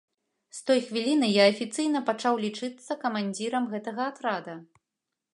З 0.59 0.61
той 0.67 0.79
хвіліны 0.85 1.27
я 1.31 1.43
афіцыйна 1.51 1.99
пачаў 2.07 2.39
лічыцца 2.45 2.97
камандзірам 3.03 3.67
гэтага 3.75 4.07
атрада. 4.13 4.57